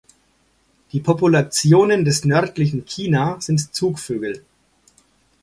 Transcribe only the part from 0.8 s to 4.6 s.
Die Populationen des nördlichen China sind Zugvögel.